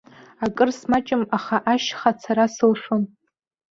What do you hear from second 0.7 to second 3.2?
смаҷын, аха ашьха ацара сылшон.